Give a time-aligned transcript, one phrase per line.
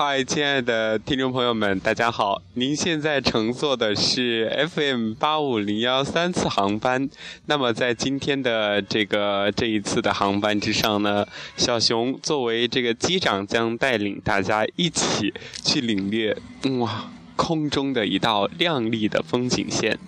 [0.00, 2.40] 嗨，亲爱的听众朋友们，大家好！
[2.54, 7.10] 您现在乘坐的是 FM 八五零幺三次航班。
[7.46, 11.26] 那么，在今天的这个这一次的航班之上呢，
[11.56, 15.34] 小熊作为这个机长，将带领大家一起
[15.64, 16.36] 去领略
[16.78, 19.98] 哇空中的一道亮丽的风景线。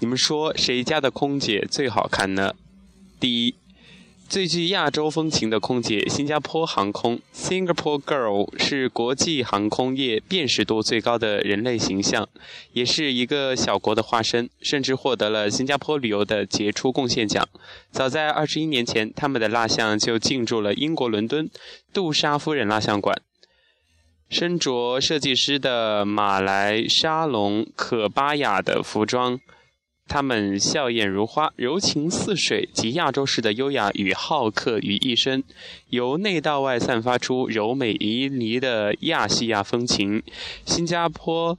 [0.00, 2.52] 你们说谁家的空姐最好看呢？
[3.20, 3.54] 第一。
[4.32, 12.26] 最具亚洲风情的空姐，新加坡航空 （Singapore Girl） 是国际航空业辨识度最高的人类形象，
[12.72, 17.46] 也是一个小国的化身，甚至获得了新加坡旅游的杰出贡献奖。
[17.90, 21.50] 早在二十一年前，他们的蜡像就进驻了英国伦敦
[21.92, 23.20] 杜莎夫人蜡像馆。
[24.30, 29.38] 身着设计师的马来沙龙可巴雅的服装。
[30.08, 35.42] 他们笑靥如花，柔情似水，集亚洲式的优雅与好客于一身，
[35.88, 40.22] 由内到外散发出柔美旖旎的亚细亚风情。
[40.66, 41.58] 新加坡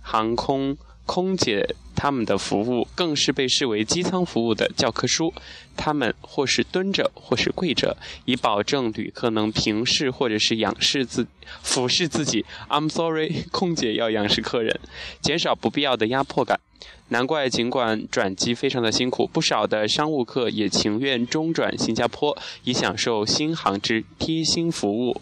[0.00, 1.76] 航空空姐。
[1.98, 5.32] 他们的服务更是被视为机舱服务的教科书。
[5.78, 11.26] 他们或是蹲着，或是跪着，以保证旅客能平视或者是仰视自
[11.62, 12.44] 俯视自己。
[12.68, 14.78] I'm sorry，空姐要仰视客人，
[15.22, 16.60] 减少不必要的压迫感。
[17.08, 25.20] 难怪，尽管转机非常的辛苦，不少的商务客也情愿中转新加坡，以享受新航之贴心服务。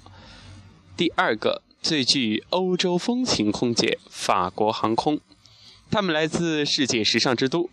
[0.96, 5.20] 第二个最具欧洲风情空姐，法国航空。
[5.90, 7.68] 他们来自世界时尚之都，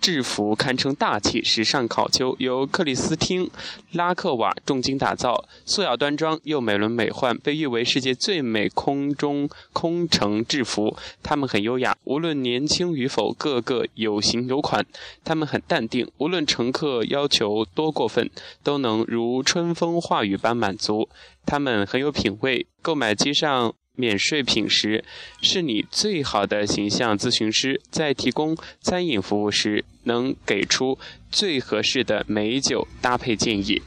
[0.00, 3.46] 制服堪称大气时尚考究，由克里斯汀·
[3.92, 10.96] 拉克瓦重金打造，素雅端庄又美轮美奂，被誉为世界最美空中空乘制服。
[11.22, 14.84] 他们很优雅，无论年轻与否，个个有型有款。
[15.24, 18.30] 他们很淡定，无论乘客要求多过分，
[18.62, 21.08] 都能如春风化雨般满足。
[21.46, 23.74] 他们很有品味，购买机上。
[23.96, 25.04] 免税品时，
[25.40, 30.98] 是你最好的形象咨询师，在提供餐饮服务时，能给出
[31.30, 33.82] 最合适的美酒搭配建议。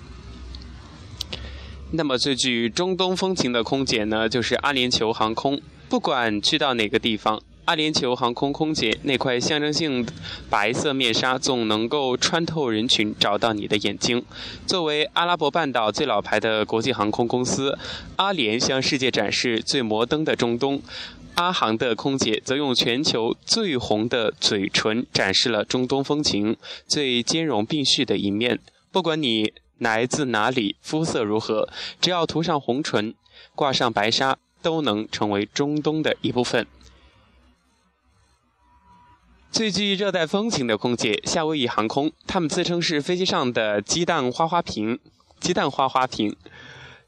[1.91, 5.61] 那么，最具中东风情的空姐呢，就是阿联酋航空。
[5.89, 7.41] 不管去到哪个地方。
[7.67, 10.07] 阿联酋航空空姐那块象征性
[10.49, 14.23] 白色面纱，总能够穿透人群，找到你的眼睛。
[14.65, 17.77] 作为阿拉伯半岛最老牌的国际航空公司，
[18.15, 20.81] 阿联向世界展示最摩登的中东。
[21.35, 26.55] 阿航的空姐则用全球最红的嘴唇，展示了中东风情
[26.87, 28.61] 最兼容并蓄的一面。
[28.93, 31.67] 不管你来自哪里，肤色如何，
[31.99, 33.13] 只要涂上红唇，
[33.53, 36.65] 挂上白纱，都能成为中东的一部分。
[39.57, 44.99] 最具热带风情的空姐，夏威夷航空，他们自称是飞机上的鸡蛋花花瓶，
[45.39, 46.35] 鸡蛋花花瓶。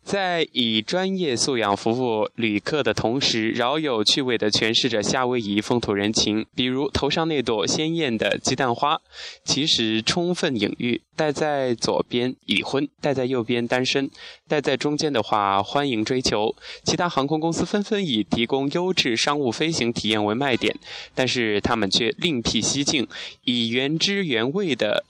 [0.09, 6.47] 在以专业素养服务旅客的同时，饶有趣味地诠释着夏威夷风土人情。
[6.55, 8.99] 比如头上那朵鲜艳的鸡蛋花，
[9.45, 14.09] 其实充分隐喻戴在左边已婚，戴在右边单身，
[14.47, 16.55] 戴在中间的话欢迎追求。
[16.83, 20.75] 其他航空公司纷纷以提供优质商务飞行体验为卖点，
[21.13, 23.07] 但是他们却另辟蹊径，
[23.43, 25.03] 以原汁原味的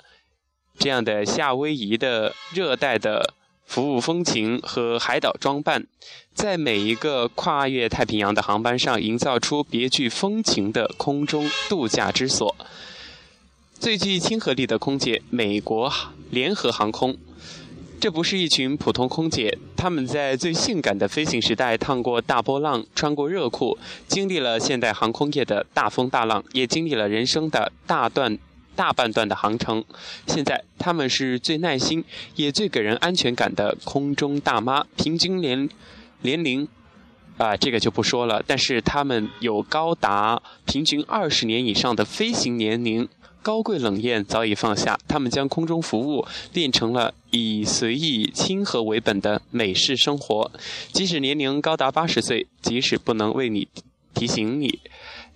[0.78, 3.36] 这样的夏威夷的热带的。
[3.70, 5.86] 服务风情和海岛装扮，
[6.34, 12.56] 在每一个跨越太平洋的航班上营造出别具风情的空中度假之所。
[13.80, 15.94] 最具亲和力的空姐，美国
[16.32, 17.16] 联合航空。
[18.02, 28.40] 这不是一群普通空姐，他们在最性感的飞行时代趟过大波浪，穿过热裤，经历了现代航空业的大风大浪，也经历了人生的大段。
[28.80, 29.84] 大半段的航程，
[30.26, 32.02] 现在他们是最耐心
[32.38, 34.86] 也最给人安全感的空中大妈。
[34.96, 35.68] 平均年
[36.22, 36.66] 年龄
[37.36, 38.42] 啊，这个就不说了。
[38.48, 43.10] 但是他们有高达平均二十年以上的飞行年龄，
[43.42, 44.98] 高贵冷艳早已放下。
[45.10, 50.50] 他们将空中服务练成了以随意亲和为本的美式生活。
[50.94, 53.68] 即使年龄高达八十岁，即使不能为你
[54.14, 54.80] 提醒你。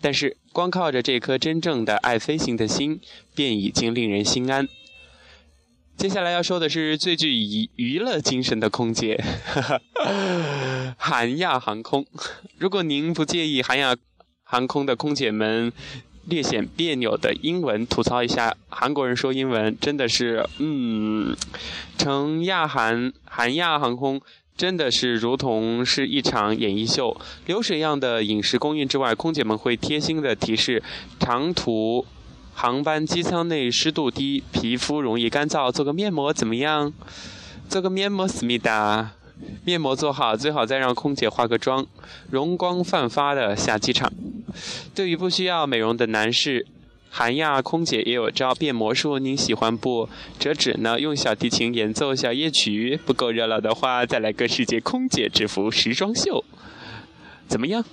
[0.04, 3.00] 但是，光靠着这颗真正的爱飞行的心，
[3.34, 4.68] 便已经令人心安。
[5.96, 9.24] 接下来要说的是最具娱娱乐精神的空姐——
[11.00, 12.06] 韩亚航空。
[12.58, 13.96] 如果您不介意韩亚
[14.44, 15.72] 航空的空姐们
[16.26, 20.46] 略显别扭的英文，吐槽一下，韩国人说英文真的是……
[20.58, 21.34] 嗯，
[21.98, 24.22] 乘亚韩韩亚航空。
[24.56, 30.82] 真的是如同是一场演艺秀，流水样的饮食供应之外，空姐们会贴心的提示：
[31.20, 32.06] 长途
[32.54, 36.94] 航班机舱内湿度低，皮肤容易干燥，做个面膜怎么样？
[37.68, 39.12] 做个面膜思密达。
[39.66, 41.86] 面膜做好，最好再让空姐化个妆，
[42.30, 44.14] 容光焕发的下机场。
[44.94, 46.66] 对于不需要美容的男士，
[47.16, 50.10] 韩亚空姐也有招变魔术，您喜欢不？
[50.40, 51.00] 折纸呢？
[51.00, 53.00] 用小提琴演奏小夜曲。
[53.06, 56.44] 不够热闹的话，再来个世界空姐制服时装秀。
[57.48, 57.86] 怎么样？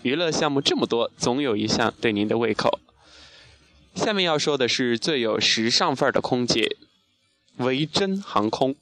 [0.00, 2.80] 娱乐项目这么多，总有一项对您的胃口。
[3.94, 6.76] 下面要说的是最有时尚范儿的空姐——
[7.58, 8.74] 维珍航空。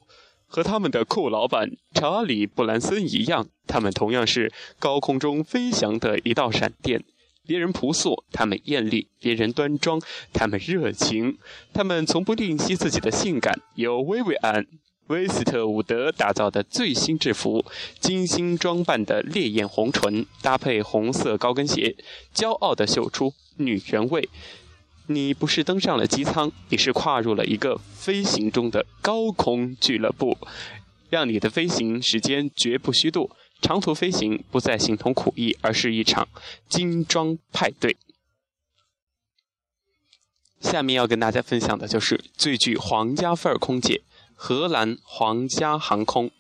[0.47, 7.03] 和他们的酷老板查理·布兰森一样，他们同样是高空中飞翔的一道闪电。
[7.51, 10.01] 别人朴素，他们艳丽；别人端庄，
[10.33, 11.37] 他们热情。
[11.73, 13.61] 他们从不吝惜自己的性感。
[13.75, 14.63] 由薇薇安·
[15.09, 17.65] 威斯特伍德打造的最新制服，
[17.99, 21.97] 精心装扮的烈焰红唇，搭配红色高跟鞋，
[22.33, 24.29] 骄傲地秀出女人味。
[25.09, 30.39] 你不是登上了机舱，你是跨入了一个飞行中的高空俱乐部，
[31.09, 33.29] 让你的飞行时间绝不虚度。
[33.61, 36.29] 长途飞行不再形同苦役，而是一场
[36.69, 37.97] 精装派对。
[40.61, 44.03] 下面要跟大家分享的就是最具皇家范儿空姐——
[44.37, 46.31] 荷兰皇家航空。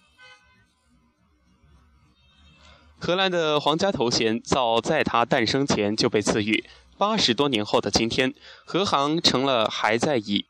[2.99, 6.64] 荷兰的皇家头衔早在它诞生前就被赐予。
[6.99, 8.34] 八十多年后的今天，
[8.67, 10.44] 荷航成了还在以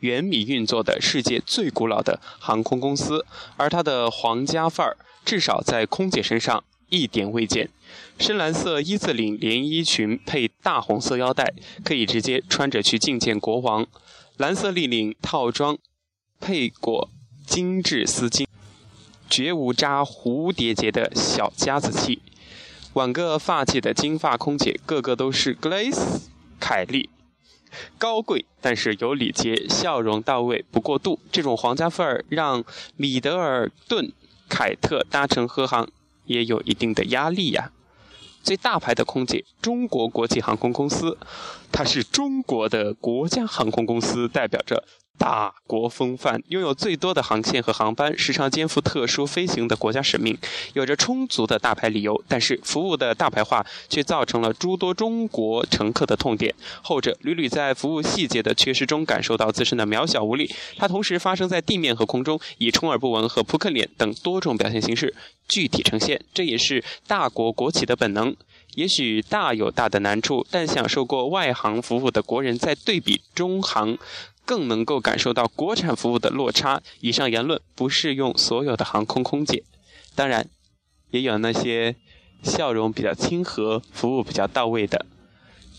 [0.00, 3.24] 原米运作的世界最古老的航空公司，
[3.56, 7.70] 而它的皇家范儿，至少在空姐身上一点未见。
[8.18, 11.52] 深蓝色一字领连衣裙配大红色腰带，
[11.84, 13.84] 可以直接穿着去觐见国王；
[14.36, 15.78] 蓝色立领套装
[16.40, 17.10] 配裹
[17.46, 18.46] 精致丝巾，
[19.28, 22.22] 绝无扎蝴蝶结的小家子气。
[22.92, 26.20] 挽个发髻的金发空姐，个个都是 Glace
[26.60, 27.10] 凯莉，
[27.98, 31.18] 高贵但是有礼节，笑容到位不过度。
[31.32, 32.64] 这种皇家范儿让
[32.96, 34.06] 米德尔顿·
[34.54, 35.88] 凯特搭乘荷航
[36.26, 37.72] 也有一定的压力呀。
[38.40, 41.18] 最大牌的空姐，中国国际航空公司，
[41.72, 44.84] 它是中国的国家航空公司，代表着。
[45.16, 50.36] 大国风范，拥有最多的航线和航班，时常肩负特殊飞行的国家使命，
[50.74, 52.22] 有着充足的大牌理由。
[52.28, 56.54] 但是，服务的大牌化却造成了诸多中国乘客的痛点。
[56.82, 60.52] 后者屡屡在服务细节的缺失中感受到自身的渺小无力。
[60.76, 65.14] 它同时发生在地面和空中，以充耳不闻和扑克脸等多种表现形式
[65.48, 66.20] 具体呈现。
[66.34, 68.34] 这也是大国国企的本能。
[68.74, 73.96] 也许大有大的难处，但享受过外航服务的国人在对比中航。
[74.44, 76.82] 更能够感受到国产服务的落差。
[77.00, 79.64] 以上言论不适用所有的航空空姐，
[80.14, 80.48] 当然，
[81.10, 81.96] 也有那些
[82.42, 85.06] 笑容比较亲和、服务比较到位的。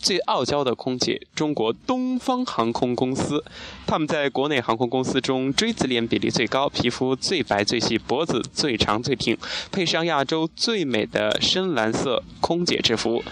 [0.05, 3.43] 最傲娇的空姐，中国东方航空公司，
[3.87, 9.35] 他们在国内航空公司中锥子脸比例最高，皮肤最白最细，脖子最长最挺，
[9.71, 13.23] 配上亚洲最美的深蓝色空姐制服。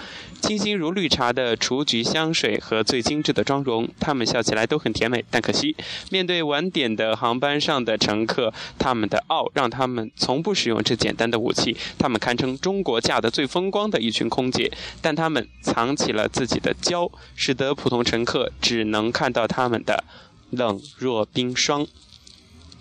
[0.41, 5.23] 清新如绿茶的雏菊香水和最精致的妆容，他们笑起来都很甜美。
[5.31, 5.73] 但可惜，
[6.11, 11.77] 面对晚点的航班上的乘客，他们的傲让他们从不使用这简单的武器。
[11.97, 14.69] 他们堪称中国嫁得最风光的一群空姐，
[15.01, 20.03] 但他们藏起了自己的娇，使得普通乘客只能看到他们的
[20.49, 21.85] 冷若冰霜。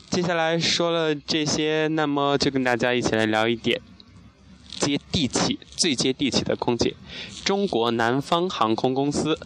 [0.08, 3.80] 接下来说了这些，那么就跟大家一起来聊一点。
[4.78, 6.94] 接地气、最接地气的空姐，
[7.44, 9.38] 中国南方航空公司，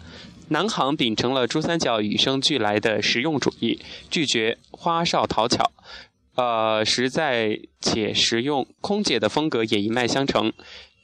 [0.49, 3.78] 南航秉承了珠三角与生俱来的实用主义，
[4.09, 5.71] 拒绝花哨讨巧，
[6.37, 8.66] 呃，实在且实用。
[8.81, 10.52] 空姐的风格也一脉相承。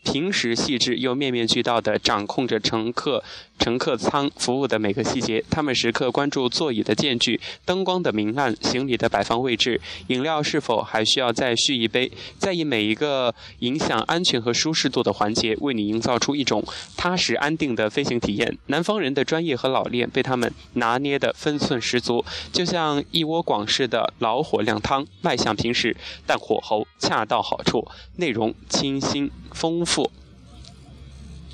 [0.03, 3.23] 平时细致又面面俱到地掌控着乘客
[3.59, 16.65] 乘客舱服务的每个细节，他们时刻关注座椅的间距、灯光的明暗、行李的摆放位置、饮料是否还需要再续一杯，在意每一个影响安全和舒适度的环节，为你营造出一种
[16.97, 18.59] 踏实安定的飞行体验。
[18.67, 29.92] 南方人的专业和老练被他们拿捏得分寸十足，就像一窝广式的老火靓汤，卖相平实，但火候恰到好处，内容清新丰富。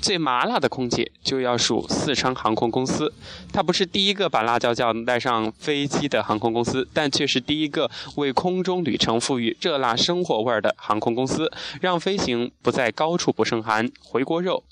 [0.01, 3.13] 最麻辣的空姐就要数四川航空公司，
[3.51, 11.51] 它不是第一个把辣椒酱带上飞机的航空公司，但却是第一个为空中旅程赋予热辣生活味儿的航空公司，
[11.81, 13.89] 让飞行不在高处不胜寒。
[14.03, 14.63] 回锅肉、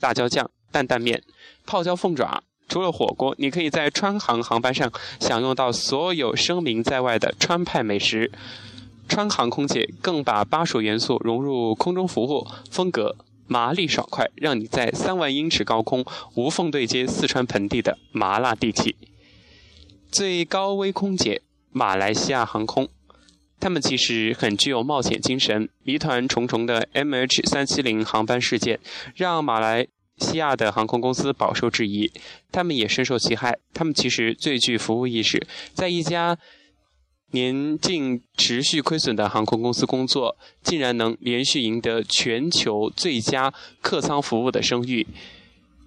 [0.00, 1.22] 辣椒酱、担担面、
[1.66, 8.30] 泡椒凤爪，除了火锅，你可以在川航航班上享用到所有声名在外的川派美食。
[9.08, 18.96] 川航空姐更把巴蜀元素融入空中服务，风格麻利爽快，让你在三万英尺高空无缝对接四川盆地的麻辣地气。
[20.10, 22.88] 最高危空姐，马来西亚航空，
[23.60, 25.68] 他们其实很具有冒险精神。
[25.82, 28.80] 谜团重重的 MH370 航班事件，
[29.14, 29.86] 让马来
[30.18, 32.10] 西亚的航空公司饱受质疑。
[32.50, 33.58] 他们也深受其害。
[33.74, 36.38] 他们其实最具服务意识，在一家
[37.36, 43.52] 年近持续亏损的航空公司工作，竟然能连续赢得全球最佳
[43.82, 45.06] 客舱服务的声誉。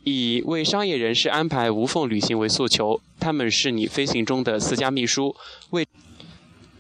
[0.04, 5.36] 以为商业人士安排无缝旅行为诉求，他们是你飞行中的私家秘书，
[5.72, 5.88] 为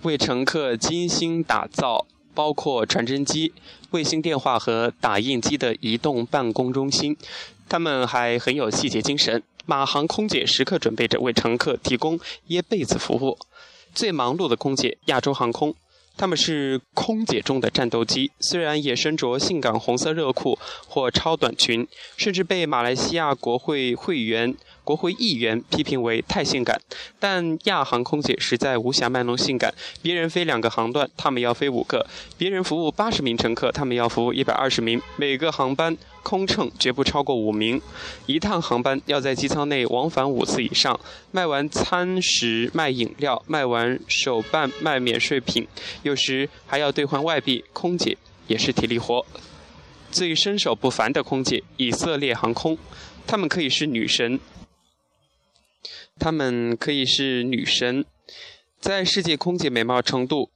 [0.03, 3.51] 为乘客精心打造包括传真机、
[3.89, 7.17] 卫星电话和打印机的移动办公中心。
[7.67, 13.37] 他们还很有细节精神，马航空姐时刻准备着为乘客提供掖被子服务。
[13.93, 15.75] 最忙碌的空姐，亚洲航空。
[16.17, 24.53] 他们是空姐中的战斗机，虽然也身着性感红色热裤或超短裙，甚至被马来西亚国会会员。
[24.89, 26.81] 国会议员批评为太性感，
[27.19, 29.71] 但亚航空姐实在无暇卖弄性感。
[30.01, 32.03] 别人飞两个航段，他们要飞五个；
[32.39, 34.99] 别人服务八十名乘客，他们要服务一百二十名。
[35.15, 37.79] 每个航班空乘绝不超过五名。
[38.25, 40.99] 一趟航班要在机舱内往返五次以上。
[41.29, 45.67] 卖完餐食，卖饮料，卖完手办，卖免税品，
[46.01, 47.63] 有时还要兑换外币。
[47.73, 48.17] 空姐
[48.47, 49.23] 也是体力活。
[50.09, 52.75] 最身手不凡的空姐，以色列航空，
[53.27, 54.39] 她们可以是女神。
[56.19, 58.03] 她们可以是女神，
[58.79, 60.51] 在世界空姐美貌程度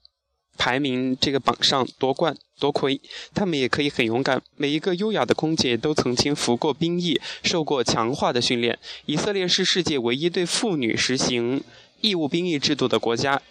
[0.58, 3.00] 排名这个榜上夺冠夺魁。
[3.34, 4.42] 她们也可以很勇敢。
[4.58, 8.78] 每一个优雅的空姐都曾经服过兵役，受过强化的训练。
[9.06, 11.64] 以色列是世界唯一对妇女实行
[12.02, 13.42] 义务兵役制度的国家。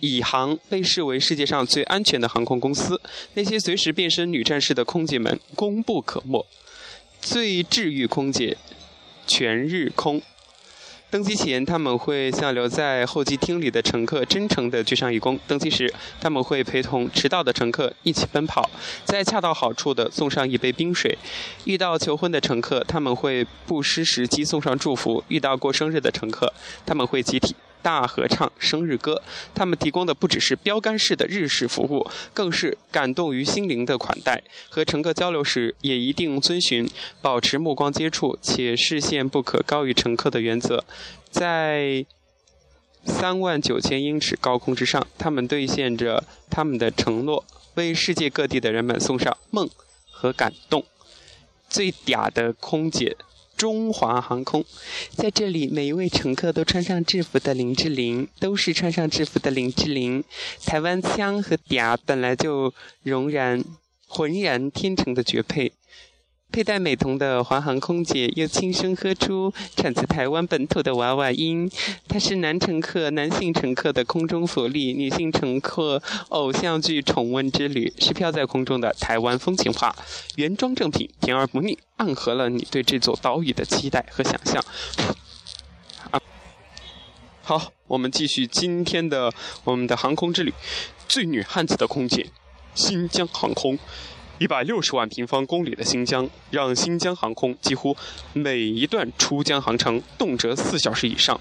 [0.00, 3.00] 以航被视为世界上最安全的航空公司。
[3.34, 6.46] 那些随时变身女战士的空姐们功不可没。
[7.20, 8.56] 最治愈空姐，
[9.26, 10.22] 全日空。
[11.10, 15.38] 登机前，他们会向留在候机厅里的乘客真诚地鞠上一躬。
[15.46, 18.68] 登机时，他们会陪同迟到的乘客一起奔跑，
[19.06, 21.16] 在恰到好处的送上一杯冰水。
[21.64, 26.52] 遇到求婚的乘客，他们会不失时机送上祝福；遇到过生日的乘客，
[26.84, 27.56] 他们会集体。
[27.82, 29.22] 大合唱生日歌，
[29.54, 34.42] 他们提供的不只是标杆式的日式服务，更是感动于心灵的款待。
[34.68, 36.88] 和乘客交流时，也一定遵循
[37.22, 40.84] 保持目光接触且视线不可高于乘客的原则。
[41.30, 42.04] 在
[43.04, 47.44] 三万九千英尺高空之上，他们兑现着他们的承诺，
[47.74, 49.68] 为世界各地的人们送上梦
[50.10, 50.84] 和感动。
[51.68, 53.16] 最嗲的空姐。
[53.58, 54.64] 中华航空，
[55.10, 60.22] 在这里，每一位乘客都穿上制服的林志玲，都是穿上制服的林志玲。
[60.64, 62.72] 台湾腔和嗲本来就
[63.02, 63.64] 融然
[64.06, 65.72] 浑然天成的绝配。
[66.50, 71.70] 佩戴美瞳的华航空姐又轻声喝出产自台湾本土的娃娃音。
[72.08, 79.94] 她是男乘客、男性乘客的空中福利，女性乘客偶像剧重温之旅，是飘在空中的台湾风情画，
[80.36, 84.64] 原装正品，甜而不腻，暗合了你对这座岛屿的期待和想象。
[86.10, 86.20] 啊，
[87.42, 89.30] 好，我们继续今天的
[89.64, 90.54] 我们的航空之旅，
[91.06, 92.30] 最女汉子的空姐，
[92.74, 93.78] 新疆航空。
[94.38, 97.96] 一百六十万平方公里的新疆，让新疆航空几乎
[98.32, 101.40] 每一段出疆航程动辄四小时以上，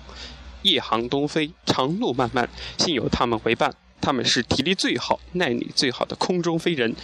[0.63, 2.49] 夜航东飞，长路漫漫，
[2.79, 3.71] 幸有他们为伴。
[4.01, 6.95] 他们是体力最好、耐力最好的空中飞人，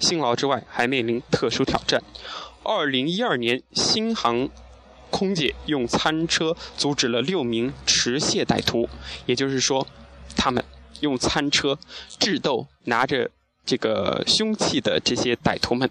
[0.00, 2.02] 辛劳之外还面临特殊挑战。
[2.62, 4.48] 二零一二年，新航
[5.10, 8.88] 空姐用餐车阻止了六名持械歹徒，
[9.26, 9.86] 也就是说，
[10.34, 10.64] 他们
[11.00, 11.78] 用餐车
[12.18, 13.30] 智斗拿着。
[13.64, 15.90] 这个凶器的这些歹徒们，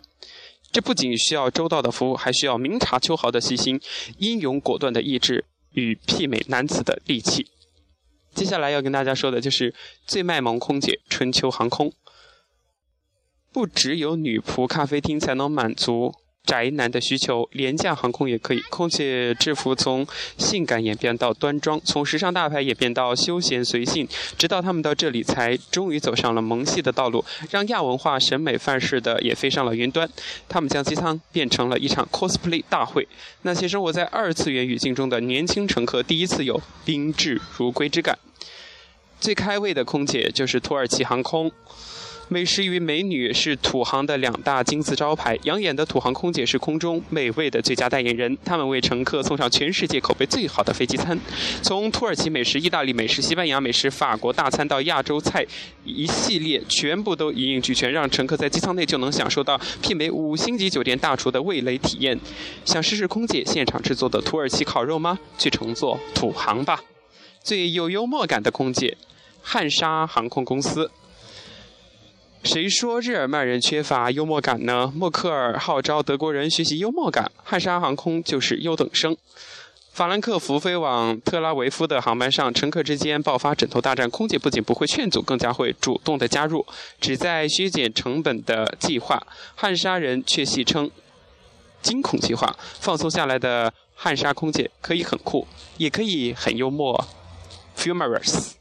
[0.72, 3.80] 这不仅需要周到的服务，还需要明察秋毫的细心、
[4.18, 7.48] 英勇果断的意志与媲美男子的力气。
[8.34, 9.74] 接下来要跟大家说的就是
[10.06, 11.94] 最卖萌空姐——春秋航空。
[13.52, 16.16] 不只有女仆咖啡厅才能满足。
[16.44, 18.60] 宅男的需求，廉价航空也可以。
[18.70, 20.06] 空姐制服从
[20.38, 24.08] 性感演变到端庄，从时尚大牌演变到休闲随性，
[24.38, 30.10] 直到他们到这里才终于走上了萌系的道路，让亚文化审美范式的也飞上了云端。
[30.50, 33.08] 他们将机舱变成了一场 cosplay 大会，
[33.44, 38.18] 那些生活在二次元语境中的年轻乘客第一次有宾至如归之感。
[39.20, 41.52] 最开胃的空姐就是土耳其航空。
[42.34, 48.38] 美食与美女是土航的两大金字招牌，养眼的土航空姐是空中美味的最佳代言人。
[48.46, 51.20] 他们为乘客送上全世界口碑最好的飞机餐，
[51.62, 55.46] 从土耳其美食、意大利美食、西班牙美食、法国大餐到亚洲菜，
[55.84, 62.18] 一系列全部都一应俱全，让乘客在机舱内就能享受到媲美五星级酒店大厨的味蕾体验。
[62.64, 65.20] 想试试空姐现场制作的土耳其烤肉吗？
[65.38, 66.82] 去乘坐土航吧！
[67.44, 68.96] 最有幽默感的空姐，
[69.42, 70.90] 汉莎航空公司。
[72.44, 74.92] 谁说日耳曼人缺乏幽默感呢？
[74.96, 79.16] 默克尔号召德国人学习幽默感，汉莎航空就是优等生。
[79.94, 86.66] 法兰克福飞往特拉维夫的航班上，乘客之间爆发枕头大战，空姐不仅不会劝阻，更加会主动的加入，
[87.00, 89.22] 旨在削减成本的计划。
[89.56, 90.90] 汉莎人却戏称
[91.84, 92.58] “惊恐计划”。
[92.80, 97.06] 放松下来的汉莎空姐可以很酷，也可以很幽默
[97.78, 98.61] ，humorous。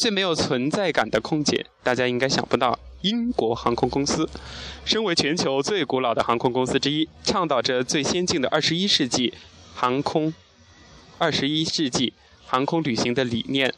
[0.00, 2.78] 最没有存在感的空姐，大家应该想不到。
[3.02, 4.26] 英国航空公司，
[4.82, 9.34] 身为全球最古老的航空公司之一，倡导着最先进的二十一世纪
[9.74, 10.32] 航空、
[11.18, 12.14] 二十一世纪
[12.46, 13.74] 航空旅行的理念。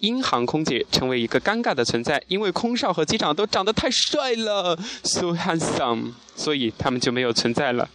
[0.00, 7.88] 英航空姐成为一个尴尬的存在，因为空少和机长都长得太帅了，so handsome，所以他们就没有存在了。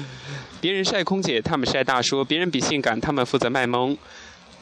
[0.60, 3.96] 别人晒空姐，他们晒大叔；别人比性感，他们负责卖萌。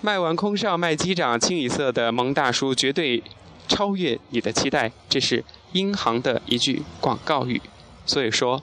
[0.03, 3.23] 卖完空少，卖机长，清一色的萌大叔，绝对。
[3.69, 5.43] 超越你的期待，这是
[5.73, 7.63] 英航的一句广告语。
[8.05, 8.63] 所以说，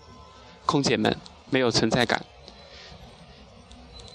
[0.67, 1.17] 空姐们
[1.49, 2.23] 没有存在感。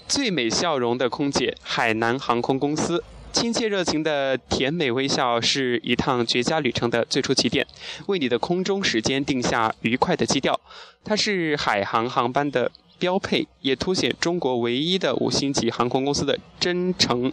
[0.07, 3.03] 最美笑容的空姐，海南航空公司，
[3.33, 7.67] 亲切热情的甜美微笑是一趟绝佳旅程的最初起点，
[8.05, 10.57] 为你的空中时间定下愉快的基调。
[11.03, 17.31] 它是海航航班的标配，也凸显中国唯一的五星级航空公司的真诚、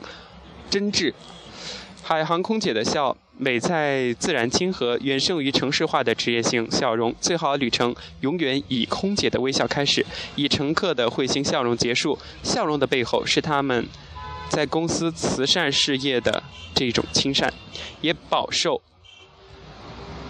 [0.70, 1.12] 真挚。
[2.02, 3.16] 海航空姐的笑。
[3.38, 7.12] 美在自然亲和，远胜于城市化的职业性笑容。
[7.18, 10.04] 最好的旅程永远以空姐的微笑开始，
[10.36, 12.16] 以乘客的会心笑容结束。
[12.44, 13.88] 笑容的背后是他们
[14.48, 17.52] 在公司慈善事业的这种亲善，
[18.00, 18.80] 也饱受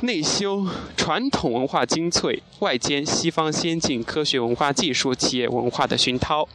[0.02, 0.66] 内修
[0.96, 6.46] 传统文化精粹，外兼西方先进科学文化技术企业文化的熏陶。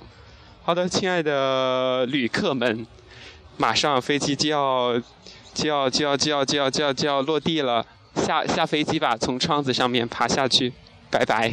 [0.64, 2.86] 好的，亲爱的旅客们，
[3.58, 5.02] 马上飞机就要。
[5.54, 10.72] 就要就要就要就要就要就要落地了，下下飞机吧，从窗子上面爬下去，
[11.10, 11.52] 拜拜。